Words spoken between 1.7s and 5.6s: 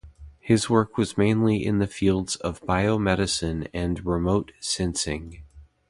the fields of bio-medicine and remote sensing.